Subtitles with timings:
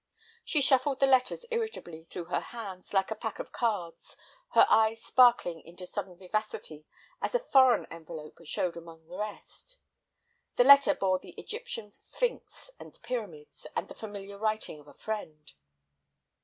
[0.43, 4.17] She shuffled the letters irritably through her hands like a pack of cards,
[4.55, 6.87] her eyes sparkling into sudden vivacity
[7.21, 9.77] as a foreign envelope showed among the rest.
[10.55, 15.51] The letter bore the Egyptian Sphinx and pyramids, and the familiar writing of a friend.